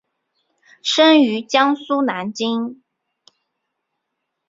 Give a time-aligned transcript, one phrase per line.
[0.81, 2.81] 生于江苏南京。